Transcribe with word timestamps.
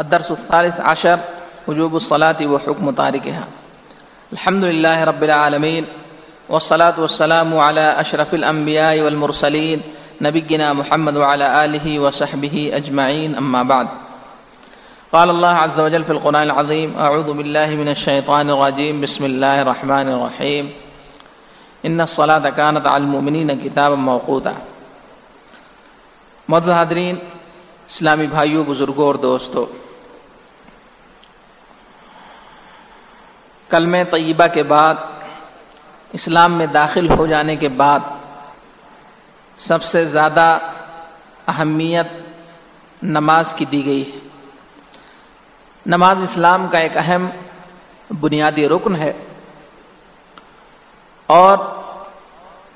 الدرس 0.00 0.30
الثالث 0.30 0.80
عشر، 0.80 1.18
وجوب 1.68 1.96
الصلاة 1.96 2.36
وحكم 2.46 2.90
تاركها 2.90 3.44
الحمد 4.32 4.64
لله 4.64 5.04
رب 5.04 5.22
العالمين 5.24 5.86
والصلاة 6.48 7.00
والسلام 7.00 7.58
على 7.58 8.00
أشرف 8.00 8.34
الأنبياء 8.34 9.00
والمرسلين 9.00 9.80
نبينا 10.20 10.72
محمد 10.72 11.16
وعلى 11.16 11.64
آله 11.64 12.00
وصحبه 12.00 12.70
أجمعين 12.74 13.34
أما 13.34 13.62
بعد. 13.62 13.88
قال 15.12 15.30
الله 15.30 15.48
عز 15.48 15.80
وجل 15.80 16.04
في 16.04 16.12
القرآن 16.12 16.42
العظيم 16.42 16.96
أعوذ 16.96 17.32
بالله 17.32 17.66
من 17.66 17.88
الشيطان 17.88 18.50
الرجيم 18.50 19.00
بسم 19.00 19.24
الله 19.24 19.62
الرحمن 19.62 20.08
الرحيم 20.08 20.72
إن 21.86 22.00
الصلاة 22.00 22.50
كانت 22.50 22.86
على 22.86 23.02
المؤمنين 23.02 23.68
كتابا 23.68 23.94
موقوتا. 23.94 24.54
معزز 26.48 26.70
اسلامی 27.90 28.26
بھائیوں 28.26 28.64
بزرگوں 28.64 29.06
اور 29.06 29.14
دوستوں 29.14 29.89
کلم 33.70 33.96
طیبہ 34.10 34.46
کے 34.46 34.62
بعد، 34.62 34.94
اسلام 36.12 36.52
میں 36.52 36.66
داخل 36.66 37.10
ہو 37.10 37.26
جانے 37.26 37.56
کے 37.56 37.68
بعد 37.68 38.00
سب 39.58 39.82
سے 39.82 40.04
زیادہ 40.04 40.58
اہمیت 41.48 42.06
نماز 43.02 43.54
کی 43.54 43.64
دی 43.64 43.84
گئی۔ 43.84 44.10
ہے 44.14 44.18
نماز 45.86 46.22
اسلام 46.22 46.66
کا 46.66 46.78
ایک 46.78 46.96
اہم 46.96 47.26
بنیادی 48.20 48.68
رکن 48.68 48.96
ہے 48.96 49.12
اور 51.26 51.58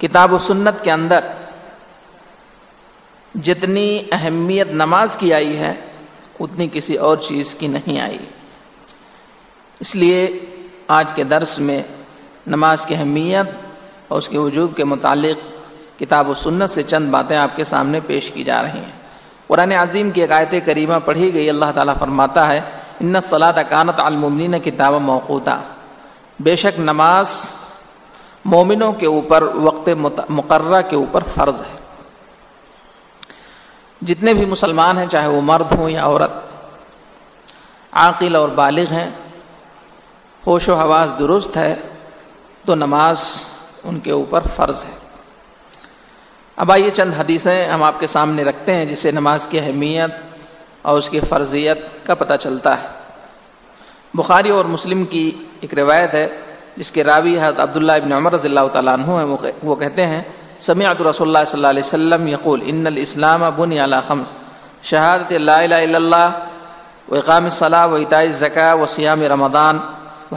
کتاب 0.01 0.33
و 0.33 0.39
سنت 0.39 0.85
کے 0.85 0.93
اندر 0.93 1.25
جتنی 3.35 4.03
اہمیت 4.13 4.69
نماز 4.69 5.17
کی 5.17 5.35
آئی 5.35 5.57
ہے، 5.57 5.75
اتنی 6.41 6.69
کسی 6.73 6.97
اور 6.97 7.17
چیز 7.17 7.55
کی 7.55 7.67
نہیں 7.67 8.01
آئی۔ 8.01 8.19
اس 9.81 9.97
لیے 9.97 10.39
آج 10.89 11.13
کے 11.15 11.25
درس 11.25 11.59
میں 11.59 11.83
نماز 12.47 12.87
کی 12.87 12.95
اہمیت 12.95 13.47
اور 14.09 14.19
اس 14.19 14.29
کے 14.29 14.39
وجوب 14.39 14.77
کے 14.77 14.85
متعلق 14.85 15.39
کتاب 16.01 16.29
و 16.29 16.35
سنت 16.35 16.71
سے 16.71 16.83
چند 16.83 17.11
باتیں 17.11 17.37
آپ 17.37 17.57
کے 17.57 17.65
سامنے 17.65 18.01
پیش 18.07 18.31
کی 18.31 18.45
جا 18.45 18.63
رہی 18.63 18.79
ہیں۔ 18.79 18.93
قرآن 19.47 19.73
عظیم 19.73 20.11
کی 20.11 20.25
عقائد 20.25 20.55
کریمہ 20.67 20.95
پڑھی 21.05 21.35
گئی، 21.35 21.49
اللہ 21.49 21.65
تعالیٰ 21.75 21.97
فرماتا 21.99 22.49
ہے، 22.49 22.61
ان 23.01 23.21
صلاح 23.21 23.63
کانت 23.69 24.01
المنین 24.01 24.61
کتاب 24.61 24.93
موقوطہ 24.93 25.61
بے 26.41 26.55
شک 26.55 26.81
نماز 26.81 27.57
مومنوں 28.45 28.93
کے 28.93 29.07
اوپر 29.07 29.43
وقت 29.43 29.89
مقررہ 30.29 30.83
کے 30.83 30.97
اوپر 30.97 31.25
فرض 31.25 31.61
ہے۔ 31.61 31.77
جتنے 34.03 34.35
بھی 34.35 34.45
مسلمان 34.45 34.99
ہیں، 34.99 35.07
چاہے 35.07 35.29
وہ 35.29 35.41
مرد 35.41 35.73
ہوں 35.73 35.91
یا 35.91 36.05
عورت، 36.05 36.33
عاقل 37.93 38.37
اور 38.37 38.49
بالغ 38.49 38.93
ہیں 38.93 39.11
ہوش 40.47 40.69
و 40.69 40.75
حواس 40.75 41.19
درست 41.19 41.57
ہے 41.57 41.75
تو 42.65 42.75
نماز 42.75 43.45
ان 43.85 44.01
کے 44.01 44.11
اوپر 44.11 44.41
فرض 44.55 44.85
ہے۔ 44.85 44.91
اب 46.57 46.73
آئیے 46.73 46.91
چند 46.91 47.13
حدیثیں 47.19 47.69
ہم 47.69 47.83
آپ 47.83 48.01
کے 48.01 48.07
سامنے 48.07 48.43
رکھتے 48.45 48.75
ہیں 48.75 48.85
جسے 48.85 49.11
نماز 49.11 49.47
کی 49.47 49.59
اہمیت 49.59 50.11
اور 50.83 50.99
اس 50.99 51.11
کی 51.11 51.21
فرضیت 51.21 51.79
کا 52.07 52.15
پتہ 52.15 52.37
چلتا 52.37 52.83
ہے۔ 52.83 52.89
بخاری 54.15 54.51
اور 54.51 54.65
مسلم 54.65 55.05
کی 55.05 55.31
ایک 55.61 55.75
روایت 55.75 56.15
ہے 56.15 56.27
جس 56.77 56.93
کے 56.93 57.05
راوی 57.05 57.39
حضرت 57.39 57.61
عبداللہ 57.61 57.93
ابن 57.93 58.13
عمر 58.13 58.33
رضی 58.33 58.49
اللہ 58.49 58.69
تعالیٰ 58.73 58.95
عنہ 58.95 59.07
ہیں۔ 59.07 59.53
وہ 59.63 59.75
کہتے 59.77 60.07
ہیں، 60.07 60.23
سمعت 60.61 61.03
رسول 61.03 61.27
اللہ 61.27 61.45
صلی 61.47 61.59
اللہ 61.59 61.67
علیہ 61.67 61.83
وسلم 61.83 62.29
یقول، 62.29 62.61
ان 62.65 62.87
الاسلام 62.87 63.43
بنی 63.57 63.85
علی 63.85 63.97
خمس، 64.07 64.37
شہادت 64.83 65.33
لا 65.33 65.57
الہ 65.57 65.75
الا 65.75 65.97
اللہ 65.97 66.29
و 67.09 67.15
اقام 67.15 67.45
الصلاح 67.45 67.87
و 67.87 67.95
اطاع 67.95 68.19
الزکا 68.19 68.73
و 68.73 68.87
سیام 68.87 69.23
رمضان 69.23 69.79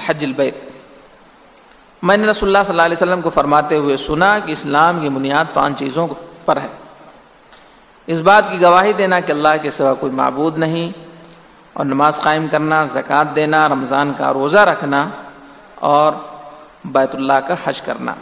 حج 0.06 0.26
البیت۔ 0.26 0.58
میں 2.02 2.18
نے 2.18 2.28
رسول 2.28 2.50
اللہ 2.50 2.64
صلی 2.64 2.74
اللہ 2.74 2.82
علیہ 2.82 2.96
وسلم 2.96 3.22
کو 3.22 3.30
فرماتے 3.30 3.78
ہوئے 3.78 3.98
سنا 3.98 4.40
کہ 4.40 4.52
اسلام 4.52 5.00
کی 5.00 5.10
بنیاد 5.10 5.46
پانچ 5.54 5.80
چیزوں 5.80 6.08
پر 6.46 6.58
ہے۔ 6.58 6.68
اس 8.08 8.22
بات 8.22 8.50
کی 8.50 8.62
گواہی 8.62 8.94
دینا 8.94 9.20
کہ 9.20 9.32
اللہ 9.32 9.48
کے 9.62 9.72
سوا 9.72 9.94
کوئی 9.94 10.12
معبود 10.12 10.58
نہیں 10.58 10.92
اور 11.74 11.86
نماز 11.86 12.22
قائم 12.22 12.48
کرنا، 12.48 12.86
زکوٰۃ 12.86 13.36
دینا، 13.36 13.70
رمضان 13.70 14.14
کا 14.18 14.34
روزہ 14.34 14.58
رکھنا 14.58 15.10
اور 15.76 16.14
بیت 16.86 17.16
اللہ 17.16 17.40
کا 17.48 17.56
حج 17.66 17.82
کرنا۔ 17.82 18.14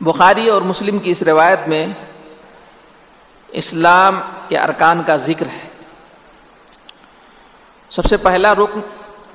بخاری 0.00 0.48
اور 0.48 0.62
مسلم 0.62 0.98
کی 0.98 1.10
اس 1.10 1.22
روایت 1.22 1.68
میں 1.68 1.86
اسلام 3.48 4.20
کے 4.48 4.58
ارکان 4.58 5.02
کا 5.02 5.16
ذکر 5.16 5.46
ہے۔ 5.46 5.68
سب 7.90 8.04
سے 8.04 8.16
پہلا 8.16 8.54
رکن 8.54 8.80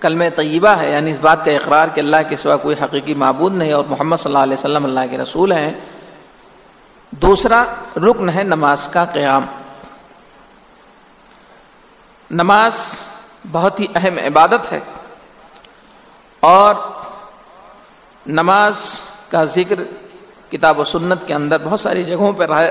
کلم 0.01 0.23
طیبہ 0.35 0.69
ہے 0.69 0.91
یعنی 0.91 1.11
اس 1.11 1.19
بات 1.19 1.45
کا 1.45 1.51
اقرار 1.51 1.87
کہ 1.87 1.99
اللہ 1.99 2.15
کے 2.29 2.35
سوا 2.35 2.57
کوئی 2.57 2.75
حقیقی 2.81 3.13
معبود 3.13 3.53
نہیں 3.53 3.73
اور 3.73 3.83
محمد 3.87 4.17
صلی 4.17 4.29
اللہ 4.29 4.43
علیہ 4.43 4.53
وسلم 4.53 4.85
اللہ 4.85 4.99
کے 5.11 5.17
رسول 5.17 5.51
ہیں۔ 5.51 5.71
دوسرا 7.11 7.63
رکن 7.97 8.29
ہے 8.29 8.43
نماز 8.43 8.87
کا 8.87 9.05
قیام۔ 9.05 9.45
نماز 12.31 13.05
بہت 13.51 13.79
ہی 13.79 13.85
اہم 13.95 14.17
عبادت 14.17 14.71
ہے 14.71 14.79
اور 16.39 16.75
نماز 18.27 19.01
کا 19.29 19.43
ذکر 19.43 19.75
کتاب 20.51 20.79
و 20.79 20.83
سنت 20.83 21.27
کے 21.27 21.33
اندر 21.33 21.57
بہت 21.63 21.79
ساری 21.79 22.03
جگہوں 22.03 22.31
پر 22.31 22.49
رہا 22.49 22.61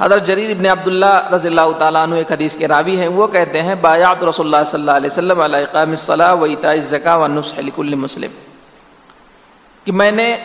حضرت 0.00 0.26
جریر 0.26 0.50
ابن 0.50 0.66
عبداللہ 0.66 1.28
رضی 1.34 1.48
اللہ 1.48 1.70
تعالیٰ 1.78 2.02
عنہ 2.02 2.14
ایک 2.14 2.32
حدیث 2.32 2.56
کے 2.56 2.68
راوی 2.68 3.00
ہیں، 3.00 3.08
وہ 3.08 3.26
کہتے 3.26 3.62
ہیں 3.62 3.74
بایات 3.74 4.24
رسول 4.24 4.54
اللہ 4.54 4.64
صلی 4.64 4.80
اللہ 4.80 4.90
علیہ 4.90 5.10
وسلم 5.12 5.40
علیہ 5.40 5.58
اقام 5.58 5.94
صلاح 5.94 6.32
و 6.32 6.44
اطاع 6.44 6.74
زکا 6.78 7.16
و 7.16 7.26
نسخ 7.26 7.58
لکل 7.58 7.94
مسلم. 7.94 8.30
کہ 9.84 9.92
میں 9.92 10.10
نے 10.10 10.44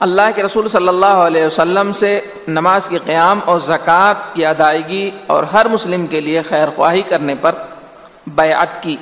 اللہ 0.00 0.22
کے 0.34 0.42
رسول 0.42 0.68
صلی 0.68 0.88
اللہ 0.88 1.06
علیہ 1.06 1.44
وسلم 1.44 1.92
سے 1.92 2.20
نماز 2.48 2.88
کے 2.88 2.98
قیام 3.04 3.40
اور 3.44 3.58
زکوٰۃ 3.58 4.34
کی 4.34 4.46
ادائیگی 4.46 5.10
اور 5.26 5.42
ہر 5.42 5.68
مسلم 5.68 6.06
کے 6.06 6.20
لیے 6.20 6.42
خیر 6.42 6.68
خواہی 6.76 7.02
کرنے 7.02 7.34
پر 7.34 7.52
بیعت 8.26 8.82
کی۔ 8.82 8.96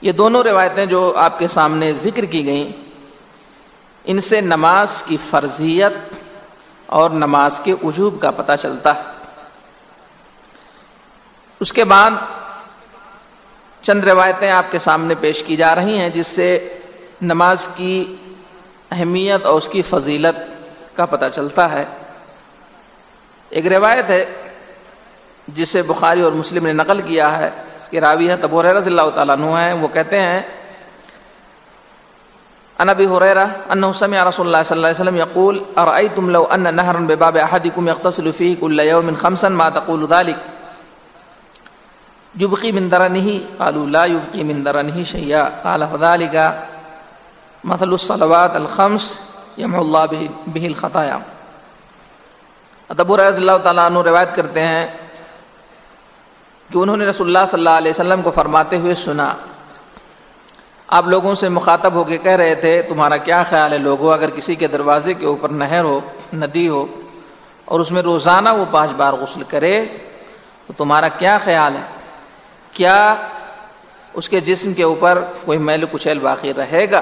یہ 0.00 0.12
دونوں 0.12 0.42
روایتیں 0.42 0.86
جو 0.86 1.12
آپ 1.16 1.38
کے 1.38 1.48
سامنے 1.48 1.92
ذکر 1.92 2.24
کی 2.24 2.44
گئیں، 2.46 2.72
ان 4.04 4.20
سے 4.20 4.40
نماز 4.40 5.02
کی 5.02 5.16
فرضیت 5.30 6.19
اور 6.90 7.10
نماز 7.10 7.60
کے 7.60 7.74
وجوب 7.82 8.20
کا 8.20 8.30
پتہ 8.30 8.52
چلتا۔ 8.62 8.94
ہے 8.94 9.02
اس 11.60 11.72
کے 11.72 11.84
بعد 11.84 12.10
چند 13.82 14.04
روایتیں 14.04 14.50
آپ 14.50 14.70
کے 14.70 14.78
سامنے 14.78 15.14
پیش 15.14 15.42
کی 15.42 15.56
جا 15.56 15.74
رہی 15.74 15.98
ہیں، 15.98 16.08
جس 16.08 16.26
سے 16.26 16.78
نماز 17.22 17.68
کی 17.74 18.16
اہمیت 18.90 19.46
اور 19.46 19.56
اس 19.56 19.68
کی 19.68 19.82
فضیلت 19.82 20.38
کا 20.96 21.06
پتہ 21.06 21.24
چلتا 21.32 21.72
ہے۔ 21.72 21.84
ایک 23.50 23.66
روایت 23.66 24.10
ہے، 24.10 24.24
جسے 25.48 25.82
بخاری 25.82 26.20
اور 26.20 26.32
مسلم 26.32 26.66
نے 26.66 26.72
نقل 26.72 27.00
کیا 27.00 27.38
ہے، 27.38 27.50
اس 27.76 27.88
کے 27.88 28.00
راوی 28.00 28.30
ہے 28.30 28.36
تبور 28.36 28.64
رضی 28.64 28.90
اللہ 28.90 29.10
تعالیٰ 29.14 29.36
عنہ 29.36 29.60
ہیں، 29.60 29.72
وہ 29.72 29.88
کہتے 29.88 30.20
ہیں 30.20 30.40
انبی 32.82 33.06
حریرہ 33.06 33.44
انه 33.72 33.92
سمع 33.96 34.20
رسول 34.26 34.46
الله 34.46 34.62
صلی 34.68 34.76
اللہ 34.76 34.90
علیہ 34.92 35.00
وسلم 35.00 35.16
يقول 35.16 35.56
ارأيتم 35.82 36.30
لو 36.36 36.44
ان 36.56 36.66
نهرا 36.76 37.00
بباب 37.10 37.36
احدكم 37.46 37.88
يغتسل 37.88 38.32
فيه 38.32 38.60
كل 38.60 38.80
يوم 38.80 39.10
خمسا 39.22 39.48
ما 39.60 39.66
تقول 39.74 40.06
ذلك 40.12 40.38
يبقي 42.34 42.72
من 42.72 42.88
درنه 42.88 43.28
قالوا 43.58 43.86
لا 43.96 44.04
يبقي 44.04 44.44
من 44.52 44.64
درنه 44.64 45.02
شيئا 45.02 45.42
قال 45.66 45.86
فذلك 45.88 46.64
مثل 47.64 47.92
الصلوات 47.98 48.56
الخمس 48.56 49.10
يمحو 49.58 49.82
الله 49.82 50.06
به 50.46 50.64
الخطايا 50.72 51.20
ابو 52.90 53.16
رضی 53.16 53.40
اللہ 53.40 53.58
تعالیٰ 53.62 53.84
عنہ 53.86 53.98
روایت 54.10 54.34
کرتے 54.34 54.66
ہیں 54.66 54.86
کہ 56.70 56.78
انہوں 56.78 56.96
نے 56.96 57.04
رسول 57.06 57.26
اللہ 57.26 57.44
صلی 57.50 57.58
اللہ 57.58 57.76
علیہ 57.78 57.90
وسلم 57.90 58.22
کو 58.22 58.30
فرماتے 58.30 58.76
ہوئے 58.78 58.94
سنا۔ 59.04 59.32
آپ 60.90 61.06
لوگوں 61.06 61.34
سے 61.34 61.48
مخاطب 61.48 61.92
ہو 61.94 62.04
کے 62.04 62.16
کہہ 62.18 62.32
رہے 62.32 62.54
تھے، 62.54 62.82
تمہارا 62.82 63.16
کیا 63.16 63.42
خیال 63.42 63.72
ہے؟ 63.72 63.78
لوگوں 63.78 64.12
اگر 64.12 64.30
کسی 64.30 64.54
کے 64.54 64.66
دروازے 64.66 65.14
کے 65.14 65.26
اوپر 65.26 65.48
نہر 65.48 65.84
ہو، 65.84 66.00
ندی 66.34 66.68
ہو، 66.68 66.86
اور 67.64 67.80
اس 67.80 67.90
میں 67.90 68.02
روزانہ 68.02 68.48
وہ 68.48 68.64
پانچ 68.70 68.90
بار 68.90 69.12
غسل 69.12 69.42
کرے، 69.48 69.86
تو 70.66 70.72
تمہارا 70.72 71.08
کیا 71.08 71.38
خیال 71.38 71.76
ہے؟ 71.76 71.82
کیا 72.72 73.14
اس 74.14 74.28
کے 74.28 74.40
جسم 74.40 74.72
کے 74.72 74.82
اوپر 74.82 75.24
کوئی 75.44 75.58
میل 75.58 75.84
کچیل 75.92 76.18
باقی 76.18 76.52
رہے 76.52 76.90
گا؟ 76.90 77.00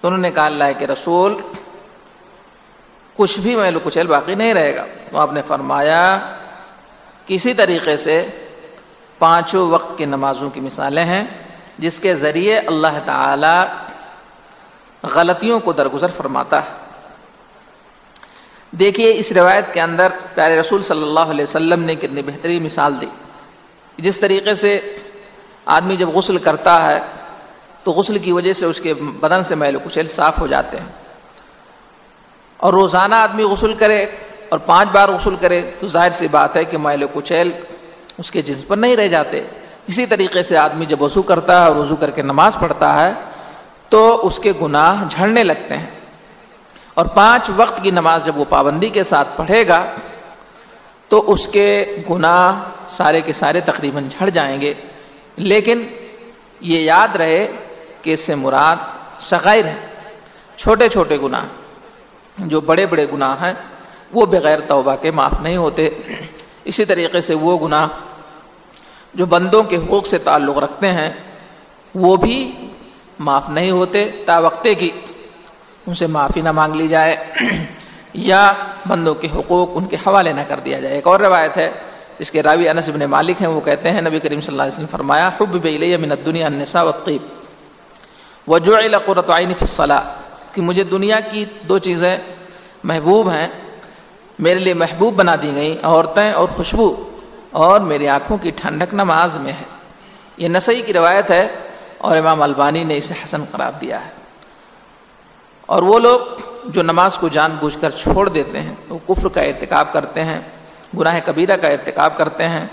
تو 0.00 0.08
انہوں 0.08 0.20
نے 0.20 0.30
کہا، 0.30 0.44
اللہ 0.44 0.64
کہ 0.78 0.84
رسول، 0.84 1.36
کچھ 3.16 3.40
بھی 3.40 3.56
میل 3.56 3.78
کچیل 3.84 4.06
باقی 4.06 4.34
نہیں 4.34 4.54
رہے 4.54 4.76
گا. 4.76 4.84
تو 5.10 5.18
آپ 5.18 5.32
نے 5.32 5.42
فرمایا، 5.42 6.18
کسی 7.26 7.54
طریقے 7.54 7.96
سے 7.96 8.26
پانچوں 9.18 9.70
وقت 9.70 9.98
کی 9.98 10.04
نمازوں 10.04 10.50
کی 10.50 10.60
مثالیں 10.60 11.04
ہیں 11.04 11.24
جس 11.78 12.00
کے 12.00 12.14
ذریعے 12.14 12.58
اللہ 12.58 12.98
تعالی 13.04 13.64
غلطیوں 15.02 15.60
کو 15.60 15.72
درگزر 15.72 16.06
فرماتا 16.06 16.64
ہے۔ 16.64 16.70
دیکھیے، 18.70 19.18
اس 19.18 19.32
روایت 19.32 19.74
کے 19.74 19.80
اندر 19.80 20.08
پیارے 20.34 20.60
رسول 20.60 20.82
صلی 20.82 21.02
اللہ 21.02 21.20
علیہ 21.20 21.42
وسلم 21.42 21.82
نے 21.82 21.94
کتنی 21.94 22.22
بہترین 22.22 22.64
مثال 22.64 23.00
دی۔ 23.00 23.06
جس 23.96 24.20
طریقے 24.20 24.54
سے 24.54 24.96
آدمی 25.66 25.96
جب 25.96 26.08
غسل 26.08 26.38
کرتا 26.38 26.88
ہے، 26.88 27.00
تو 27.84 27.92
غسل 27.92 28.18
کی 28.18 28.32
وجہ 28.32 28.52
سے 28.52 28.66
اس 28.66 28.80
کے 28.80 28.94
بدن 28.94 29.42
سے 29.42 29.54
میل 29.54 29.76
و 29.76 29.78
کچیل 29.84 30.06
صاف 30.06 30.40
ہو 30.40 30.46
جاتے 30.46 30.76
ہیں۔ 30.76 30.92
اور 32.56 32.72
روزانہ 32.72 33.14
آدمی 33.14 33.42
غسل 33.42 33.74
کرے 33.74 34.04
اور 34.48 34.58
پانچ 34.58 34.88
بار 34.88 35.08
غسل 35.08 35.36
کرے، 35.36 35.70
تو 35.70 35.86
ظاہر 35.86 36.10
سی 36.10 36.28
بات 36.28 36.56
ہے 36.56 36.64
کہ 36.64 36.78
میل 36.78 37.02
و 37.02 37.06
کچیل 37.14 37.50
اس 38.18 38.30
کے 38.30 38.42
جسم 38.42 38.66
پر 38.66 38.76
نہیں 38.76 38.96
رہ 38.96 39.06
جاتے۔ 39.06 39.44
اسی 39.86 40.06
طریقے 40.06 40.42
سے 40.42 40.56
آدمی 40.56 40.86
جب 40.86 41.02
وضو 41.02 41.22
کرتا 41.22 41.62
ہے 41.62 41.66
اور 41.66 41.76
وضو 41.76 41.96
کر 41.96 42.10
کے 42.10 42.22
نماز 42.22 42.56
پڑھتا 42.60 43.00
ہے، 43.00 43.12
تو 43.88 44.26
اس 44.26 44.38
کے 44.38 44.52
گناہ 44.62 45.04
جھڑنے 45.08 45.44
لگتے 45.44 45.76
ہیں۔ 45.76 45.90
اور 46.94 47.06
پانچ 47.06 47.50
وقت 47.56 47.82
کی 47.82 47.90
نماز 47.90 48.24
جب 48.24 48.38
وہ 48.38 48.44
پابندی 48.48 48.88
کے 48.88 49.02
ساتھ 49.02 49.28
پڑھے 49.36 49.68
گا، 49.68 49.84
تو 51.08 51.32
اس 51.32 51.48
کے 51.48 51.96
گناہ 52.10 52.64
سارے 52.88 53.20
کے 53.20 53.32
سارے 53.32 53.60
تقریباً 53.60 54.08
جھڑ 54.08 54.30
جائیں 54.30 54.60
گے۔ 54.60 54.74
لیکن 55.36 55.82
یہ 56.60 56.78
یاد 56.78 57.16
رہے 57.16 57.52
کہ 58.02 58.12
اس 58.12 58.20
سے 58.20 58.34
مراد 58.34 58.76
سغیر 59.20 59.64
ہے 59.64 59.74
چھوٹے 60.56 60.88
چھوٹے 60.88 61.16
گناہ۔ 61.22 61.44
جو 62.38 62.60
بڑے 62.60 62.86
بڑے 62.86 63.06
گناہ 63.12 63.42
ہیں، 63.42 63.54
وہ 64.12 64.26
بغیر 64.26 64.60
توبہ 64.60 64.96
کے 64.96 65.10
معاف 65.10 65.40
نہیں 65.40 65.56
ہوتے۔ 65.56 65.90
اسی 66.64 66.84
طریقے 66.84 67.20
سے 67.20 67.34
وہ 67.34 67.66
گناہ 67.66 67.86
جو 69.16 69.26
بندوں 69.26 69.62
کے 69.62 69.76
حقوق 69.76 70.06
سے 70.06 70.18
تعلق 70.18 70.58
رکھتے 70.58 70.92
ہیں، 70.92 71.10
وہ 71.94 72.16
بھی 72.16 72.52
معاف 73.18 73.48
نہیں 73.48 73.70
ہوتے، 73.70 74.10
تا 74.26 74.38
وقتے 74.38 74.74
کی 74.74 74.90
ان 75.86 75.94
سے 75.94 76.06
معافی 76.06 76.40
نہ 76.40 76.52
مانگ 76.52 76.74
لی 76.74 76.88
جائے، 76.88 77.16
یا 78.14 78.52
بندوں 78.88 79.14
کے 79.14 79.28
حقوق 79.34 79.68
ان 79.74 79.86
کے 79.86 79.96
حوالے 79.96 80.32
نہ 80.32 80.40
کر 80.48 80.60
دیا 80.60 80.80
جائے۔ 80.80 80.94
ایک 80.94 81.06
اور 81.06 81.20
روایت 81.20 81.56
ہے، 81.56 81.70
جس 82.18 82.30
کے 82.30 82.42
راوی 82.42 82.68
انس 82.68 82.88
بن 82.88 83.04
مالک 83.04 83.42
ہیں، 83.42 83.48
وہ 83.48 83.60
کہتے 83.60 83.90
ہیں، 83.90 84.00
نبی 84.00 84.18
کریم 84.18 84.40
صلی 84.40 84.52
اللہ 84.52 84.62
علیہ 84.62 84.72
وسلم 84.72 84.86
فرمایا، 84.86 85.28
حب 85.28 85.56
بلیہ 85.62 85.96
من 85.96 86.10
الدنیا 86.10 86.46
النساء 86.46 86.82
والطیب. 86.82 87.22
وجعل 88.48 88.98
قرۃ 88.98 89.30
عین 89.30 89.54
فی 89.54 89.64
الصلاۃ 89.64 90.04
کہ 90.52 90.62
مجھے 90.62 90.84
دنیا 90.84 91.20
کی 91.20 91.44
دو 91.68 91.78
چیزیں 91.78 92.16
محبوب 92.84 93.30
ہیں، 93.30 93.46
میرے 94.38 94.58
لیے 94.58 94.74
محبوب 94.74 95.14
بنا 95.14 95.34
دی 95.42 95.52
گئیں، 95.54 95.74
عورتیں 95.82 96.32
اور 96.32 96.48
خوشبو۔ 96.48 97.05
اور 97.56 97.80
میری 97.80 98.08
آنکھوں 98.08 98.38
کی 98.38 98.50
ٹھنڈک 98.50 98.94
نماز 98.94 99.36
میں 99.36 99.52
ہے۔ 99.52 99.64
یہ 100.36 100.48
نسائی 100.48 100.82
کی 100.82 100.92
روایت 100.92 101.30
ہے 101.30 101.48
اور 101.98 102.16
امام 102.16 102.42
البانی 102.42 102.84
نے 102.84 102.96
اسے 102.96 103.14
حسن 103.24 103.44
قرار 103.44 103.72
دیا 103.80 104.04
ہے۔ 104.04 104.10
اور 105.66 105.82
وہ 105.82 105.98
لوگ 105.98 106.20
جو 106.64 106.82
نماز 106.82 107.14
کو 107.14 107.28
جان 107.28 107.56
بوجھ 107.60 107.78
کر 107.80 107.90
چھوڑ 107.90 108.28
دیتے 108.28 108.60
ہیں، 108.60 108.74
وہ 108.88 108.98
کفر 109.08 109.28
کا 109.28 109.40
ارتکاب 109.40 109.92
کرتے 109.92 110.24
ہیں، 110.24 110.40
گناہ 110.98 111.18
کبیرہ 111.24 111.56
کا 111.56 111.68
ارتکاب 111.68 112.18
کرتے 112.18 112.48
ہیں۔ 112.48 112.66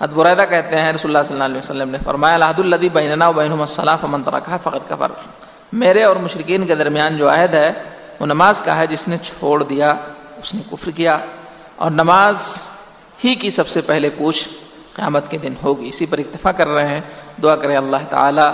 حد 0.00 0.08
برائدہ 0.08 0.42
کہتے 0.50 0.78
ہیں، 0.78 0.92
رسول 0.92 1.16
اللہ 1.16 1.28
صلی 1.28 1.34
اللہ 1.34 1.44
علیہ 1.44 1.58
وسلم 1.58 1.90
نے 1.90 1.98
فرمایا 2.04 2.34
الحد 2.34 2.58
الدی 2.58 2.88
بیننا 2.88 3.28
و 3.28 3.32
بین 3.32 3.52
الصلاف 3.52 4.04
من 4.04 4.22
ترکھا 4.22 4.56
فقط 4.56 4.88
کفر 4.88 5.12
میرے 5.72 6.04
اور 6.04 6.16
مشرقین 6.16 6.66
کے 6.66 6.74
درمیان 6.74 7.16
جو 7.16 7.30
عہد 7.30 7.54
ہے، 7.54 7.72
وہ 8.20 8.26
نماز 8.26 8.62
کا 8.62 8.76
ہے، 8.76 8.86
جس 8.86 9.08
نے 9.08 9.16
چھوڑ 9.18 9.62
دیا، 9.62 9.94
اس 10.36 10.54
نے 10.54 10.60
کفر 10.70 10.90
کیا۔ 10.90 11.18
اور 11.76 11.90
نماز 11.90 12.66
ہی 13.24 13.34
کی 13.34 13.50
سب 13.50 13.68
سے 13.68 13.80
پہلے 13.80 14.10
پوچھ 14.18 14.48
قیامت 14.94 15.30
کے 15.30 15.38
دن 15.38 15.54
ہوگی۔ 15.62 15.88
اسی 15.88 16.06
پر 16.06 16.18
اکتفا 16.18 16.52
کر 16.52 16.68
رہے 16.68 16.88
ہیں۔ 16.88 17.00
دعا 17.42 17.56
کریں 17.56 17.76
اللہ 17.76 17.96
تعالی 18.08 18.48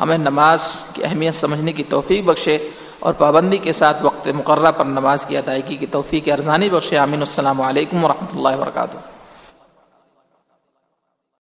ہمیں 0.00 0.18
نماز 0.18 0.80
کی 0.92 1.04
اہمیت 1.04 1.34
سمجھنے 1.34 1.72
کی 1.72 1.82
توفیق 1.82 2.24
بخشے 2.24 2.68
اور 2.98 3.14
پابندی 3.14 3.58
کے 3.58 3.72
ساتھ 3.72 4.04
وقت 4.04 4.28
مقررہ 4.28 4.70
پر 4.70 4.84
نماز 4.84 5.24
کی 5.24 5.36
ادائیگی 5.36 5.76
کی 5.76 5.86
توفیق 5.86 6.28
ارزانی 6.28 6.68
بخشے۔ 6.68 6.98
امین 6.98 7.20
السلام 7.20 7.60
علیکم 7.60 8.04
ورحمۃ 8.04 8.38
اللہ 8.38 8.56
وبرکاتہ۔ 8.56 9.13